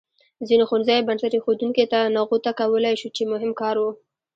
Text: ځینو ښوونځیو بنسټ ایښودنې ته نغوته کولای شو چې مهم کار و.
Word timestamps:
ځینو 0.47 0.63
ښوونځیو 0.69 1.05
بنسټ 1.07 1.31
ایښودنې 1.35 1.85
ته 1.91 1.99
نغوته 2.15 2.51
کولای 2.59 2.95
شو 3.01 3.09
چې 3.15 3.23
مهم 3.31 3.51
کار 3.61 3.75
و. 3.79 3.83